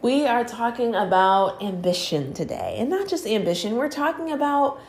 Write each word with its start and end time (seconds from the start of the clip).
We 0.00 0.26
are 0.26 0.44
talking 0.44 0.94
about 0.94 1.60
ambition 1.60 2.32
today, 2.32 2.76
and 2.78 2.88
not 2.88 3.08
just 3.08 3.26
ambition, 3.26 3.74
we're 3.74 3.88
talking 3.88 4.30
about 4.30 4.80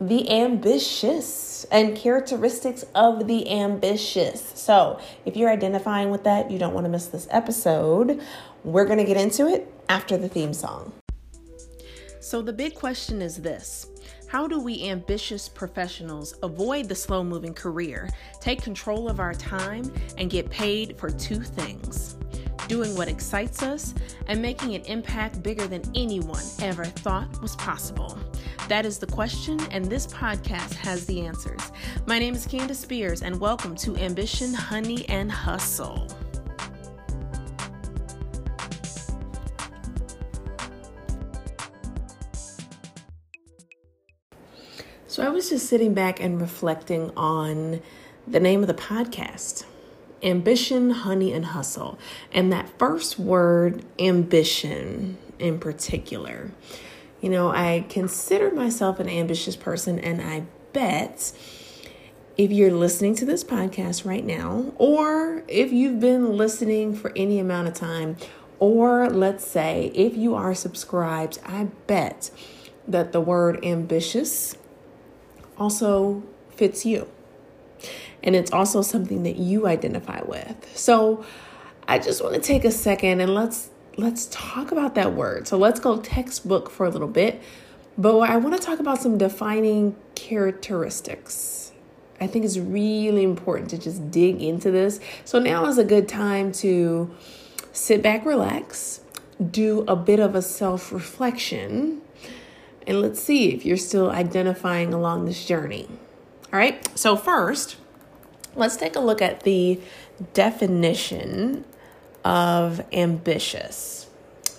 the 0.00 0.30
ambitious 0.30 1.64
and 1.72 1.96
characteristics 1.96 2.84
of 2.94 3.26
the 3.26 3.50
ambitious. 3.50 4.52
So, 4.54 5.00
if 5.26 5.36
you're 5.36 5.50
identifying 5.50 6.10
with 6.10 6.22
that, 6.24 6.48
you 6.48 6.60
don't 6.60 6.74
want 6.74 6.84
to 6.84 6.90
miss 6.90 7.06
this 7.06 7.26
episode. 7.32 8.22
We're 8.62 8.84
going 8.84 8.98
to 8.98 9.04
get 9.04 9.16
into 9.16 9.48
it 9.48 9.66
after 9.88 10.16
the 10.16 10.28
theme 10.28 10.54
song. 10.54 10.92
So, 12.20 12.40
the 12.40 12.52
big 12.52 12.76
question 12.76 13.20
is 13.20 13.38
this 13.38 13.88
How 14.28 14.46
do 14.46 14.60
we 14.60 14.88
ambitious 14.88 15.48
professionals 15.48 16.36
avoid 16.44 16.88
the 16.88 16.94
slow 16.94 17.24
moving 17.24 17.52
career, 17.52 18.08
take 18.40 18.62
control 18.62 19.08
of 19.08 19.18
our 19.18 19.34
time, 19.34 19.92
and 20.18 20.30
get 20.30 20.48
paid 20.50 20.96
for 20.98 21.10
two 21.10 21.40
things? 21.40 22.11
Doing 22.72 22.96
what 22.96 23.06
excites 23.06 23.62
us 23.62 23.92
and 24.28 24.40
making 24.40 24.74
an 24.74 24.80
impact 24.86 25.42
bigger 25.42 25.66
than 25.66 25.82
anyone 25.94 26.42
ever 26.62 26.86
thought 26.86 27.28
was 27.42 27.54
possible. 27.56 28.18
That 28.68 28.86
is 28.86 28.96
the 28.96 29.06
question, 29.06 29.60
and 29.70 29.84
this 29.84 30.06
podcast 30.06 30.72
has 30.76 31.04
the 31.04 31.20
answers. 31.20 31.60
My 32.06 32.18
name 32.18 32.34
is 32.34 32.46
Candace 32.46 32.78
Spears, 32.78 33.20
and 33.20 33.38
welcome 33.38 33.76
to 33.76 33.94
Ambition, 33.98 34.54
Honey, 34.54 35.06
and 35.10 35.30
Hustle. 35.30 36.08
So 45.08 45.22
I 45.22 45.28
was 45.28 45.50
just 45.50 45.66
sitting 45.66 45.92
back 45.92 46.20
and 46.20 46.40
reflecting 46.40 47.10
on 47.18 47.82
the 48.26 48.40
name 48.40 48.62
of 48.62 48.66
the 48.66 48.72
podcast 48.72 49.66
ambition, 50.22 50.90
honey, 50.90 51.32
and 51.32 51.46
hustle. 51.46 51.98
And 52.32 52.52
that 52.52 52.68
first 52.78 53.18
word, 53.18 53.84
ambition 53.98 55.18
in 55.38 55.58
particular. 55.58 56.50
You 57.20 57.30
know, 57.30 57.50
I 57.50 57.84
consider 57.88 58.50
myself 58.50 59.00
an 59.00 59.08
ambitious 59.08 59.56
person, 59.56 59.98
and 59.98 60.20
I 60.20 60.44
bet 60.72 61.32
if 62.36 62.50
you're 62.50 62.72
listening 62.72 63.14
to 63.16 63.24
this 63.24 63.44
podcast 63.44 64.04
right 64.04 64.24
now, 64.24 64.72
or 64.76 65.44
if 65.48 65.72
you've 65.72 66.00
been 66.00 66.36
listening 66.36 66.94
for 66.94 67.12
any 67.14 67.38
amount 67.38 67.68
of 67.68 67.74
time, 67.74 68.16
or 68.58 69.10
let's 69.10 69.46
say 69.46 69.92
if 69.94 70.16
you 70.16 70.34
are 70.34 70.54
subscribed, 70.54 71.38
I 71.44 71.64
bet 71.86 72.30
that 72.88 73.12
the 73.12 73.20
word 73.20 73.64
ambitious 73.64 74.56
also 75.58 76.22
fits 76.50 76.86
you. 76.86 77.08
And 78.22 78.36
it's 78.36 78.52
also 78.52 78.82
something 78.82 79.22
that 79.24 79.36
you 79.36 79.66
identify 79.66 80.22
with. 80.22 80.70
So 80.76 81.24
I 81.88 81.98
just 81.98 82.22
want 82.22 82.34
to 82.34 82.40
take 82.40 82.64
a 82.64 82.70
second 82.70 83.20
and 83.20 83.34
let's 83.34 83.70
let's 83.96 84.26
talk 84.26 84.72
about 84.72 84.94
that 84.94 85.14
word. 85.14 85.46
So 85.48 85.58
let's 85.58 85.80
go 85.80 85.98
textbook 85.98 86.70
for 86.70 86.86
a 86.86 86.90
little 86.90 87.08
bit. 87.08 87.42
But 87.98 88.18
I 88.20 88.36
want 88.36 88.58
to 88.58 88.62
talk 88.62 88.78
about 88.78 89.02
some 89.02 89.18
defining 89.18 89.96
characteristics. 90.14 91.72
I 92.20 92.26
think 92.26 92.44
it's 92.44 92.56
really 92.56 93.24
important 93.24 93.70
to 93.70 93.78
just 93.78 94.10
dig 94.10 94.40
into 94.40 94.70
this. 94.70 95.00
So 95.24 95.38
now 95.38 95.66
is 95.66 95.76
a 95.76 95.84
good 95.84 96.08
time 96.08 96.52
to 96.52 97.14
sit 97.72 98.02
back, 98.02 98.24
relax, 98.24 99.00
do 99.50 99.84
a 99.88 99.96
bit 99.96 100.20
of 100.20 100.34
a 100.34 100.42
self 100.42 100.92
reflection, 100.92 102.00
and 102.86 103.00
let's 103.00 103.20
see 103.20 103.52
if 103.52 103.64
you're 103.66 103.76
still 103.76 104.10
identifying 104.10 104.94
along 104.94 105.24
this 105.26 105.44
journey. 105.44 105.88
All 106.52 106.58
right, 106.58 106.86
so 106.98 107.16
first, 107.16 107.76
let's 108.54 108.76
take 108.76 108.94
a 108.94 109.00
look 109.00 109.22
at 109.22 109.40
the 109.40 109.80
definition 110.34 111.64
of 112.26 112.84
ambitious 112.92 114.06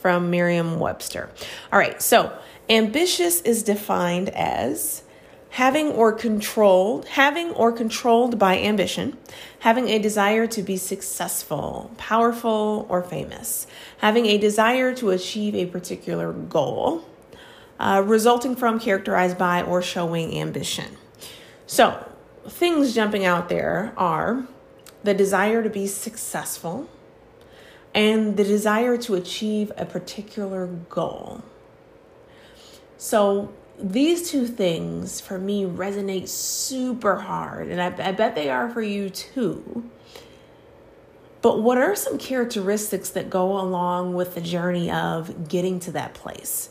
from 0.00 0.28
Merriam 0.28 0.80
Webster. 0.80 1.30
All 1.72 1.78
right, 1.78 2.02
so 2.02 2.36
ambitious 2.68 3.40
is 3.42 3.62
defined 3.62 4.30
as 4.30 5.04
having 5.50 5.92
or 5.92 6.12
controlled, 6.12 7.06
having 7.06 7.50
or 7.52 7.70
controlled 7.70 8.36
by 8.36 8.58
ambition, 8.58 9.16
having 9.60 9.88
a 9.88 10.00
desire 10.00 10.48
to 10.48 10.62
be 10.64 10.76
successful, 10.76 11.92
powerful, 11.98 12.84
or 12.88 13.00
famous, 13.04 13.68
having 13.98 14.26
a 14.26 14.38
desire 14.38 14.92
to 14.92 15.10
achieve 15.10 15.54
a 15.54 15.66
particular 15.66 16.32
goal 16.32 17.04
uh, 17.78 18.02
resulting 18.04 18.56
from, 18.56 18.80
characterized 18.80 19.38
by, 19.38 19.62
or 19.62 19.80
showing 19.80 20.36
ambition. 20.36 20.96
So, 21.66 22.12
things 22.48 22.94
jumping 22.94 23.24
out 23.24 23.48
there 23.48 23.92
are 23.96 24.46
the 25.02 25.14
desire 25.14 25.62
to 25.62 25.70
be 25.70 25.86
successful 25.86 26.88
and 27.94 28.36
the 28.36 28.44
desire 28.44 28.96
to 28.98 29.14
achieve 29.14 29.72
a 29.76 29.84
particular 29.84 30.66
goal. 30.66 31.42
So, 32.98 33.52
these 33.78 34.30
two 34.30 34.46
things 34.46 35.20
for 35.20 35.38
me 35.38 35.64
resonate 35.64 36.28
super 36.28 37.16
hard, 37.16 37.68
and 37.68 37.80
I, 37.80 38.08
I 38.08 38.12
bet 38.12 38.34
they 38.34 38.48
are 38.48 38.70
for 38.70 38.80
you 38.80 39.10
too. 39.10 39.90
But 41.42 41.62
what 41.62 41.78
are 41.78 41.94
some 41.94 42.16
characteristics 42.16 43.10
that 43.10 43.28
go 43.28 43.60
along 43.60 44.14
with 44.14 44.34
the 44.34 44.40
journey 44.40 44.90
of 44.90 45.48
getting 45.48 45.78
to 45.80 45.92
that 45.92 46.14
place? 46.14 46.70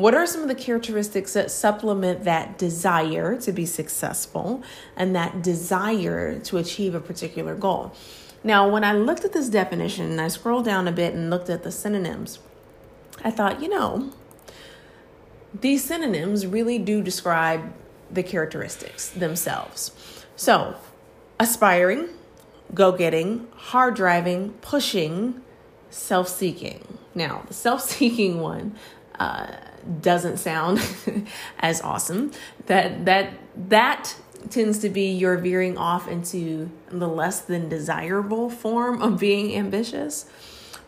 What 0.00 0.14
are 0.14 0.24
some 0.24 0.40
of 0.40 0.48
the 0.48 0.54
characteristics 0.54 1.34
that 1.34 1.50
supplement 1.50 2.24
that 2.24 2.56
desire 2.56 3.38
to 3.38 3.52
be 3.52 3.66
successful 3.66 4.62
and 4.96 5.14
that 5.14 5.42
desire 5.42 6.38
to 6.38 6.56
achieve 6.56 6.94
a 6.94 7.00
particular 7.00 7.54
goal? 7.54 7.92
Now, 8.42 8.66
when 8.66 8.82
I 8.82 8.94
looked 8.94 9.26
at 9.26 9.34
this 9.34 9.50
definition 9.50 10.10
and 10.10 10.18
I 10.18 10.28
scrolled 10.28 10.64
down 10.64 10.88
a 10.88 10.92
bit 10.92 11.12
and 11.12 11.28
looked 11.28 11.50
at 11.50 11.64
the 11.64 11.70
synonyms, 11.70 12.38
I 13.22 13.30
thought, 13.30 13.60
you 13.60 13.68
know, 13.68 14.10
these 15.52 15.84
synonyms 15.84 16.46
really 16.46 16.78
do 16.78 17.02
describe 17.02 17.70
the 18.10 18.22
characteristics 18.22 19.10
themselves. 19.10 19.92
So, 20.34 20.76
aspiring, 21.38 22.08
go 22.72 22.90
getting, 22.90 23.48
hard 23.54 23.96
driving, 23.96 24.54
pushing, 24.62 25.42
self 25.90 26.28
seeking. 26.28 26.96
Now, 27.14 27.42
the 27.48 27.54
self 27.54 27.82
seeking 27.82 28.40
one, 28.50 28.76
uh, 29.20 29.46
doesn't 30.00 30.38
sound 30.38 30.80
as 31.60 31.80
awesome. 31.82 32.32
That 32.66 33.04
that 33.04 33.34
that 33.68 34.16
tends 34.48 34.78
to 34.78 34.88
be 34.88 35.10
you're 35.10 35.36
veering 35.36 35.76
off 35.76 36.08
into 36.08 36.70
the 36.88 37.06
less 37.06 37.40
than 37.40 37.68
desirable 37.68 38.48
form 38.48 39.02
of 39.02 39.20
being 39.20 39.54
ambitious. 39.54 40.24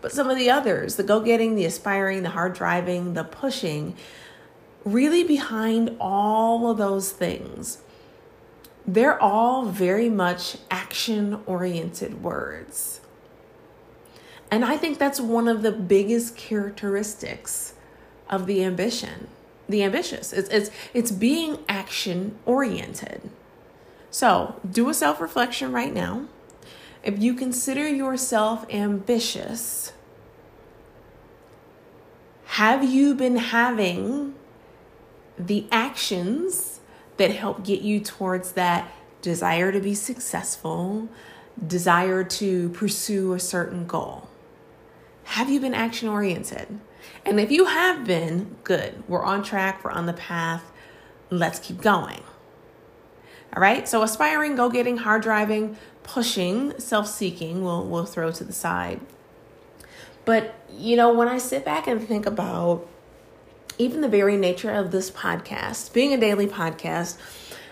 But 0.01 0.13
some 0.13 0.29
of 0.29 0.37
the 0.37 0.51
others, 0.51 0.97
the 0.97 1.05
go-getting, 1.05 1.55
the 1.55 1.65
aspiring, 1.65 2.25
the 2.25 2.31
hard 2.31 2.55
driving, 2.55 3.15
the 3.15 3.23
pushing, 3.23 3.95
really 4.85 5.23
behind 5.23 5.97
all 6.01 6.69
of 6.71 6.79
those 6.79 7.13
things, 7.13 7.79
they're 8.85 9.21
all 9.23 9.67
very 9.67 10.09
much 10.09 10.57
action 10.73 11.41
oriented 11.47 12.23
words. 12.23 13.01
And 14.51 14.65
I 14.65 14.77
think 14.77 14.99
that's 14.99 15.21
one 15.21 15.47
of 15.47 15.63
the 15.63 15.71
biggest 15.71 16.37
characteristics 16.37 17.75
of 18.33 18.47
the 18.47 18.65
ambition, 18.65 19.29
the 19.69 19.85
ambitious. 19.85 20.33
It's 20.33 20.49
it's 20.49 20.71
it's 20.93 21.13
being 21.13 21.59
action 21.69 22.37
oriented. 22.47 23.31
So, 24.11 24.61
do 24.69 24.89
a 24.89 24.95
self-reflection 24.95 25.73
right 25.73 25.93
now. 25.93 26.27
If 27.03 27.19
you 27.19 27.35
consider 27.35 27.89
yourself 27.89 28.67
ambitious, 28.71 29.93
have 32.45 32.85
you 32.85 33.15
been 33.15 33.37
having 33.37 34.35
the 35.39 35.67
actions 35.73 36.81
that 37.17 37.31
help 37.31 37.65
get 37.65 37.81
you 37.81 38.01
towards 38.01 38.53
that 38.53 38.93
desire 39.23 39.73
to 39.73 39.81
be 39.81 39.95
successful, 39.95 41.09
desire 41.67 42.23
to 42.23 42.69
pursue 42.71 43.33
a 43.33 43.41
certain 43.41 43.87
goal? 43.87 44.29
Have 45.25 45.49
you 45.49 45.61
been 45.61 45.75
action 45.75 46.09
oriented? 46.09 46.81
And 47.25 47.39
if 47.41 47.51
you 47.51 47.67
have 47.67 48.05
been, 48.05 48.57
good. 48.65 49.03
We're 49.09 49.25
on 49.25 49.43
track, 49.43 49.85
we're 49.85 49.91
on 49.91 50.07
the 50.07 50.13
path. 50.13 50.71
Let's 51.31 51.59
keep 51.59 51.81
going. 51.81 52.23
All 53.55 53.61
right. 53.61 53.87
So 53.89 54.03
aspiring, 54.03 54.57
go 54.57 54.71
getting, 54.71 54.99
hard 54.99 55.23
driving, 55.23 55.77
pushing, 56.03 56.79
self 56.79 57.09
seeking, 57.09 57.63
we'll, 57.63 57.85
we'll 57.85 58.07
throw 58.07 58.33
to 58.33 58.45
the 58.45 58.53
side. 58.53 59.01
But, 60.25 60.55
you 60.71 60.97
know, 60.97 61.13
when 61.13 61.29
I 61.29 61.39
sit 61.39 61.65
back 61.65 61.87
and 61.87 62.07
think 62.07 62.27
about 62.27 62.89
even 63.79 64.01
the 64.01 64.09
very 64.09 64.37
nature 64.37 64.71
of 64.71 64.91
this 64.91 65.11
podcast, 65.11 65.93
being 65.93 66.13
a 66.13 66.19
daily 66.19 66.47
podcast, 66.47 67.19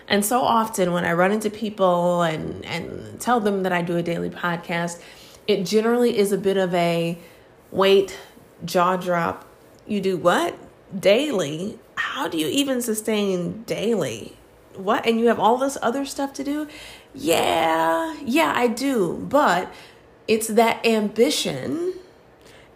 and 0.07 0.25
so 0.25 0.41
often 0.41 0.91
when 0.91 1.05
I 1.05 1.13
run 1.13 1.31
into 1.31 1.49
people 1.49 2.21
and, 2.21 2.65
and 2.65 3.19
tell 3.19 3.39
them 3.39 3.63
that 3.63 3.71
I 3.71 3.81
do 3.81 3.95
a 3.95 4.03
daily 4.03 4.29
podcast, 4.29 5.01
it 5.47 5.63
generally 5.63 6.17
is 6.17 6.31
a 6.31 6.37
bit 6.37 6.57
of 6.57 6.73
a 6.73 7.17
wait, 7.71 8.17
jaw 8.65 8.97
drop. 8.97 9.45
You 9.87 10.01
do 10.01 10.17
what? 10.17 10.55
Daily. 10.97 11.79
How 11.95 12.27
do 12.27 12.37
you 12.37 12.47
even 12.47 12.81
sustain 12.81 13.63
daily? 13.63 14.37
What? 14.75 15.05
And 15.05 15.19
you 15.19 15.27
have 15.27 15.39
all 15.39 15.57
this 15.57 15.77
other 15.81 16.05
stuff 16.05 16.33
to 16.33 16.43
do? 16.43 16.67
Yeah, 17.13 18.15
yeah, 18.23 18.53
I 18.55 18.67
do. 18.67 19.25
But 19.29 19.71
it's 20.27 20.47
that 20.47 20.85
ambition 20.85 21.93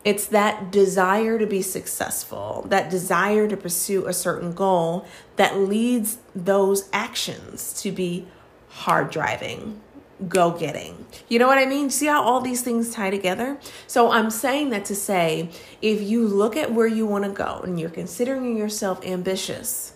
It's 0.04 0.28
that 0.28 0.72
desire 0.72 1.40
to 1.40 1.48
be 1.48 1.64
successful, 1.64 2.66
that 2.70 2.92
desire 2.92 3.48
to 3.48 3.58
pursue 3.58 4.06
a 4.06 4.14
certain 4.14 4.54
goal 4.54 5.08
that 5.36 5.58
leads 5.58 6.20
those 6.36 6.88
actions 6.94 7.74
to 7.82 7.92
be 7.92 8.28
hard 8.70 9.10
driving, 9.10 9.82
go 10.28 10.52
getting. 10.52 11.06
You 11.28 11.40
know 11.40 11.48
what 11.48 11.58
I 11.58 11.66
mean? 11.66 11.90
See 11.90 12.08
how 12.08 12.24
all 12.24 12.42
these 12.42 12.62
things 12.62 12.92
tie 12.92 13.10
together? 13.10 13.58
So 13.88 14.12
I'm 14.12 14.30
saying 14.30 14.70
that 14.70 14.86
to 14.86 14.96
say 14.96 15.50
if 15.82 16.02
you 16.02 16.28
look 16.28 16.56
at 16.56 16.72
where 16.72 16.88
you 16.88 17.06
want 17.06 17.26
to 17.26 17.32
go 17.32 17.62
and 17.64 17.80
you're 17.80 17.90
considering 17.90 18.58
yourself 18.58 19.06
ambitious, 19.06 19.94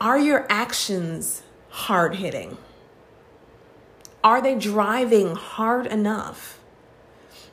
are 0.00 0.18
your 0.18 0.46
actions 0.48 1.42
hard 1.68 2.16
hitting? 2.16 2.56
Are 4.24 4.40
they 4.40 4.54
driving 4.54 5.34
hard 5.34 5.86
enough? 5.86 6.58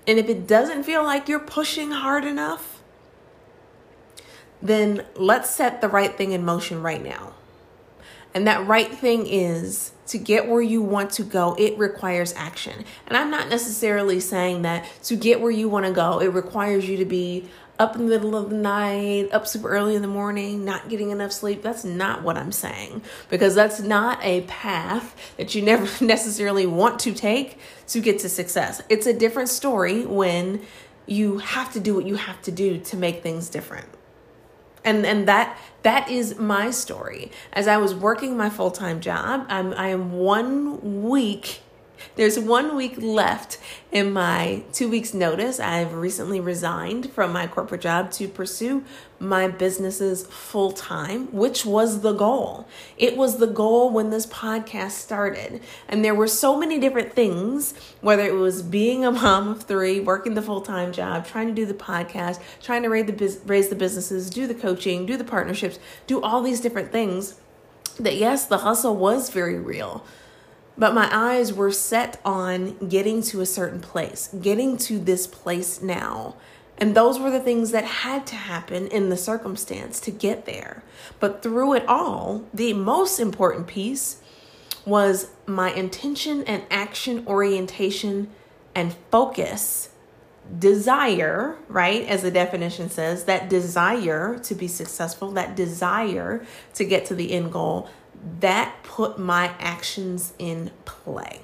And 0.05 0.17
if 0.17 0.29
it 0.29 0.47
doesn't 0.47 0.83
feel 0.83 1.03
like 1.03 1.27
you're 1.27 1.39
pushing 1.39 1.91
hard 1.91 2.23
enough, 2.23 2.81
then 4.61 5.05
let's 5.15 5.49
set 5.49 5.81
the 5.81 5.89
right 5.89 6.15
thing 6.15 6.31
in 6.31 6.45
motion 6.45 6.81
right 6.81 7.03
now. 7.03 7.33
And 8.33 8.45
that 8.47 8.67
right 8.67 8.93
thing 8.93 9.25
is 9.25 9.91
to 10.07 10.17
get 10.17 10.47
where 10.47 10.61
you 10.61 10.81
want 10.81 11.11
to 11.11 11.23
go, 11.23 11.55
it 11.57 11.77
requires 11.77 12.33
action. 12.35 12.85
And 13.07 13.17
I'm 13.17 13.31
not 13.31 13.49
necessarily 13.49 14.19
saying 14.19 14.61
that 14.61 14.87
to 15.03 15.15
get 15.15 15.41
where 15.41 15.51
you 15.51 15.69
want 15.69 15.85
to 15.85 15.91
go, 15.91 16.19
it 16.19 16.27
requires 16.27 16.87
you 16.87 16.97
to 16.97 17.05
be 17.05 17.49
up 17.79 17.95
in 17.95 18.03
the 18.03 18.09
middle 18.09 18.35
of 18.35 18.49
the 18.49 18.55
night, 18.55 19.29
up 19.31 19.47
super 19.47 19.69
early 19.69 19.95
in 19.95 20.01
the 20.01 20.07
morning, 20.07 20.65
not 20.65 20.89
getting 20.89 21.11
enough 21.11 21.31
sleep. 21.31 21.61
That's 21.61 21.83
not 21.83 22.23
what 22.23 22.37
I'm 22.37 22.51
saying 22.51 23.01
because 23.29 23.55
that's 23.55 23.79
not 23.79 24.19
a 24.23 24.41
path 24.41 25.15
that 25.37 25.53
you 25.53 25.61
never 25.63 26.03
necessarily 26.03 26.65
want 26.65 26.99
to 27.01 27.13
take 27.13 27.59
to 27.87 27.99
get 27.99 28.19
to 28.19 28.29
success. 28.29 28.81
It's 28.89 29.05
a 29.05 29.13
different 29.13 29.49
story 29.49 30.05
when 30.05 30.61
you 31.05 31.37
have 31.37 31.71
to 31.73 31.79
do 31.79 31.95
what 31.95 32.05
you 32.05 32.15
have 32.15 32.41
to 32.43 32.51
do 32.51 32.79
to 32.79 32.97
make 32.97 33.23
things 33.23 33.49
different. 33.49 33.87
And 34.83 35.05
and 35.05 35.27
that 35.27 35.57
that 35.83 36.09
is 36.09 36.37
my 36.37 36.71
story. 36.71 37.31
As 37.53 37.67
I 37.67 37.77
was 37.77 37.93
working 37.93 38.37
my 38.37 38.49
full-time 38.49 38.99
job, 39.01 39.45
I'm 39.49 39.73
I 39.73 39.89
am 39.89 40.13
1 40.13 41.03
week 41.03 41.61
there's 42.15 42.39
one 42.39 42.75
week 42.75 42.95
left 42.97 43.57
in 43.91 44.11
my 44.11 44.63
two 44.73 44.89
weeks 44.89 45.13
notice. 45.13 45.59
I've 45.59 45.93
recently 45.93 46.39
resigned 46.39 47.11
from 47.11 47.31
my 47.31 47.47
corporate 47.47 47.81
job 47.81 48.11
to 48.11 48.27
pursue 48.27 48.83
my 49.19 49.47
businesses 49.47 50.27
full 50.27 50.71
time, 50.71 51.27
which 51.31 51.65
was 51.65 52.01
the 52.01 52.13
goal. 52.13 52.67
It 52.97 53.17
was 53.17 53.37
the 53.37 53.47
goal 53.47 53.89
when 53.89 54.09
this 54.09 54.25
podcast 54.27 54.91
started. 54.91 55.61
And 55.87 56.03
there 56.03 56.13
were 56.13 56.27
so 56.27 56.57
many 56.57 56.79
different 56.79 57.13
things, 57.13 57.73
whether 58.01 58.23
it 58.23 58.35
was 58.35 58.61
being 58.61 59.05
a 59.05 59.11
mom 59.11 59.47
of 59.49 59.63
three, 59.63 59.99
working 59.99 60.35
the 60.35 60.41
full 60.41 60.61
time 60.61 60.91
job, 60.91 61.25
trying 61.25 61.47
to 61.47 61.53
do 61.53 61.65
the 61.65 61.73
podcast, 61.73 62.39
trying 62.61 62.83
to 62.83 62.89
raise 62.89 63.05
the, 63.05 63.39
raise 63.45 63.69
the 63.69 63.75
businesses, 63.75 64.29
do 64.29 64.47
the 64.47 64.55
coaching, 64.55 65.05
do 65.05 65.17
the 65.17 65.23
partnerships, 65.23 65.79
do 66.05 66.21
all 66.21 66.41
these 66.41 66.61
different 66.61 66.91
things. 66.91 67.35
That 67.99 68.15
yes, 68.15 68.45
the 68.45 68.59
hustle 68.59 68.95
was 68.95 69.31
very 69.31 69.57
real 69.57 70.05
but 70.77 70.93
my 70.93 71.09
eyes 71.11 71.51
were 71.51 71.71
set 71.71 72.19
on 72.23 72.87
getting 72.87 73.21
to 73.23 73.41
a 73.41 73.45
certain 73.45 73.81
place, 73.81 74.29
getting 74.41 74.77
to 74.77 74.99
this 74.99 75.25
place 75.25 75.81
now. 75.81 76.35
And 76.77 76.95
those 76.95 77.19
were 77.19 77.31
the 77.31 77.39
things 77.39 77.71
that 77.71 77.85
had 77.85 78.27
to 78.27 78.35
happen 78.35 78.87
in 78.87 79.09
the 79.09 79.17
circumstance 79.17 79.99
to 80.01 80.11
get 80.11 80.45
there. 80.45 80.83
But 81.19 81.41
through 81.41 81.73
it 81.73 81.85
all, 81.87 82.45
the 82.53 82.73
most 82.73 83.19
important 83.19 83.65
piece 83.65 84.21
was 84.85 85.31
my 85.47 85.73
intention 85.73 86.43
and 86.43 86.63
action 86.69 87.25
orientation 87.27 88.29
and 88.75 88.95
focus, 89.11 89.89
desire, 90.59 91.57
right? 91.67 92.05
As 92.05 92.21
the 92.21 92.31
definition 92.31 92.89
says, 92.89 93.25
that 93.25 93.49
desire 93.49 94.37
to 94.43 94.55
be 94.55 94.67
successful, 94.67 95.31
that 95.31 95.55
desire 95.55 96.45
to 96.75 96.85
get 96.85 97.05
to 97.07 97.15
the 97.15 97.33
end 97.33 97.51
goal, 97.51 97.89
that 98.39 98.83
put 98.83 99.19
my 99.19 99.53
actions 99.59 100.33
in 100.39 100.71
play. 100.85 101.41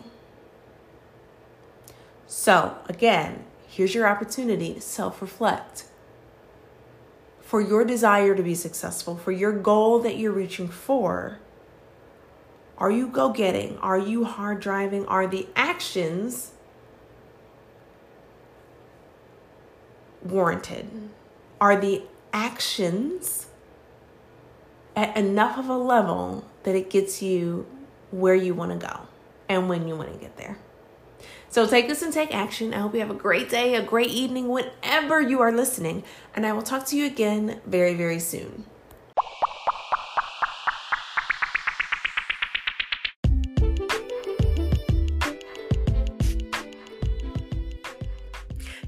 So, 2.27 2.77
again, 2.87 3.45
here's 3.67 3.93
your 3.93 4.07
opportunity 4.07 4.79
self 4.79 5.21
reflect. 5.21 5.85
For 7.41 7.61
your 7.61 7.85
desire 7.85 8.33
to 8.35 8.41
be 8.41 8.55
successful, 8.55 9.15
for 9.15 9.31
your 9.31 9.51
goal 9.51 9.99
that 9.99 10.17
you're 10.17 10.31
reaching 10.31 10.67
for, 10.67 11.39
are 12.77 12.89
you 12.89 13.07
go 13.07 13.29
getting? 13.31 13.77
Are 13.77 13.99
you 13.99 14.23
hard 14.23 14.59
driving? 14.59 15.05
Are 15.05 15.27
the 15.27 15.47
actions 15.55 16.53
warranted? 20.23 20.89
Are 21.61 21.79
the 21.79 22.03
actions 22.33 23.47
at 24.95 25.15
enough 25.17 25.57
of 25.57 25.69
a 25.69 25.77
level 25.77 26.45
that 26.63 26.75
it 26.75 26.89
gets 26.89 27.21
you 27.21 27.65
where 28.11 28.35
you 28.35 28.53
want 28.53 28.79
to 28.79 28.87
go 28.87 29.01
and 29.49 29.69
when 29.69 29.87
you 29.87 29.95
want 29.95 30.11
to 30.13 30.19
get 30.19 30.37
there. 30.37 30.57
So 31.49 31.67
take 31.67 31.87
this 31.87 32.01
and 32.01 32.11
take 32.11 32.33
action. 32.33 32.73
I 32.73 32.79
hope 32.79 32.93
you 32.95 32.99
have 32.99 33.11
a 33.11 33.15
great 33.15 33.49
day, 33.49 33.75
a 33.75 33.83
great 33.83 34.09
evening, 34.09 34.49
whenever 34.49 35.21
you 35.21 35.39
are 35.41 35.51
listening. 35.51 36.03
And 36.35 36.47
I 36.47 36.51
will 36.51 36.63
talk 36.63 36.85
to 36.87 36.97
you 36.97 37.05
again 37.05 37.61
very, 37.67 37.93
very 37.93 38.19
soon. 38.19 38.65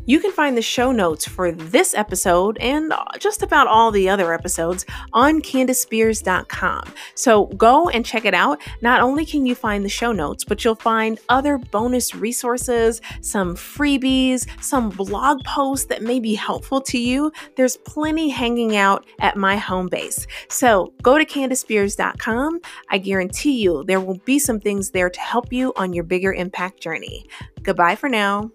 You 0.06 0.20
can 0.20 0.32
find 0.32 0.56
the 0.56 0.62
show 0.62 0.92
notes 0.92 1.28
for 1.28 1.52
this 1.52 1.96
episode 1.96 2.58
and 2.60 2.94
uh, 2.94 3.04
just 3.20 3.42
about 3.42 3.68
all 3.68 3.92
the 3.92 4.08
other 4.08 4.34
episodes 4.34 4.86
on 5.14 5.42
CandiceSpears.com. 5.42 6.94
So 7.16 7.48
go 7.48 7.90
and 7.90 8.06
check 8.06 8.26
it 8.26 8.34
out. 8.34 8.62
Not 8.82 9.02
only 9.02 9.26
can 9.26 9.46
you 9.46 9.56
find 9.56 9.84
the 9.84 9.90
show 9.90 10.12
notes, 10.12 10.44
but 10.44 10.64
you'll 10.64 10.76
find 10.76 11.20
other 11.30 11.58
bonus 11.58 12.14
resources, 12.14 13.02
some 13.22 13.56
freebies, 13.56 14.48
some 14.64 14.90
blog 14.90 15.44
posts 15.44 15.88
that 15.88 16.04
may 16.04 16.20
be 16.20 16.36
helpful 16.36 16.82
to 16.82 17.00
you. 17.00 17.32
There's 17.58 17.78
plenty 17.78 18.30
hanging 18.30 18.76
out 18.76 19.06
at 19.20 19.38
my 19.38 19.58
home 19.58 19.88
base. 19.88 20.28
So 20.50 20.94
go 21.02 21.18
to 21.18 21.26
CandiceSpears.com. 21.26 22.60
I 22.90 22.98
guarantee 23.00 23.62
you 23.62 23.84
there 23.86 24.02
will 24.02 24.20
be 24.26 24.40
some 24.40 24.60
things 24.60 24.92
there 24.92 25.10
to 25.10 25.20
help 25.20 25.52
you 25.52 25.74
on 25.76 25.94
your 25.94 26.04
bigger 26.04 26.34
impact 26.34 26.80
journey. 26.82 27.28
Goodbye 27.64 27.96
for 27.96 28.10
now. 28.10 28.52